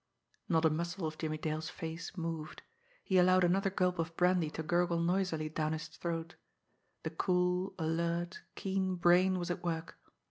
_Not 0.49 0.65
a 0.65 0.71
muscle 0.71 1.05
of 1.05 1.19
Jimmie 1.19 1.37
Dale's 1.37 1.69
face 1.69 2.17
moved. 2.17 2.63
He 3.03 3.19
allowed 3.19 3.43
another 3.43 3.69
gulp 3.69 3.99
of 3.99 4.17
brandy 4.17 4.49
to 4.49 4.63
gurgle 4.63 4.99
noisily 4.99 5.47
down 5.47 5.73
his 5.73 5.89
throat. 5.89 6.33
The 7.03 7.11
cool, 7.11 7.75
alert, 7.77 8.41
keen 8.55 8.95
brain 8.95 9.37
was 9.37 9.51
at 9.51 9.63
work. 9.63 9.99